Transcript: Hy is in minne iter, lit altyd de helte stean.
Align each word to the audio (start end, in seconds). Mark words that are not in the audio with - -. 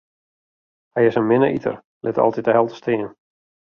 Hy 0.95 1.03
is 1.09 1.15
in 1.21 1.27
minne 1.29 1.49
iter, 1.57 1.77
lit 2.05 2.21
altyd 2.23 2.45
de 2.47 2.53
helte 2.55 2.75
stean. 2.77 3.09